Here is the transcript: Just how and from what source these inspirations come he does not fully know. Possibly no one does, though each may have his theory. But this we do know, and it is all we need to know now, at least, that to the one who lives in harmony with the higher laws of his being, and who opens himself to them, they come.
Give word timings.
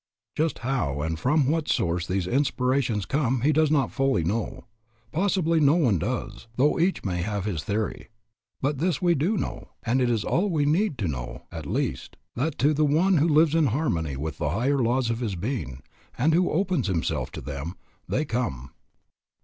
Just 0.35 0.57
how 0.65 1.01
and 1.03 1.19
from 1.19 1.47
what 1.47 1.67
source 1.67 2.07
these 2.07 2.25
inspirations 2.25 3.05
come 3.05 3.41
he 3.41 3.53
does 3.53 3.69
not 3.69 3.91
fully 3.91 4.23
know. 4.23 4.65
Possibly 5.11 5.59
no 5.59 5.75
one 5.75 5.99
does, 5.99 6.47
though 6.55 6.79
each 6.79 7.03
may 7.05 7.21
have 7.21 7.45
his 7.45 7.61
theory. 7.63 8.07
But 8.61 8.79
this 8.79 8.99
we 8.99 9.13
do 9.13 9.37
know, 9.37 9.67
and 9.83 10.01
it 10.01 10.09
is 10.09 10.23
all 10.23 10.49
we 10.49 10.65
need 10.65 10.97
to 10.97 11.07
know 11.07 11.45
now, 11.51 11.55
at 11.59 11.67
least, 11.67 12.17
that 12.35 12.57
to 12.57 12.73
the 12.73 12.83
one 12.83 13.17
who 13.17 13.27
lives 13.27 13.53
in 13.53 13.67
harmony 13.67 14.17
with 14.17 14.39
the 14.39 14.49
higher 14.49 14.79
laws 14.81 15.11
of 15.11 15.19
his 15.19 15.35
being, 15.35 15.83
and 16.17 16.33
who 16.33 16.49
opens 16.49 16.87
himself 16.87 17.31
to 17.33 17.41
them, 17.41 17.75
they 18.09 18.25
come. 18.25 18.71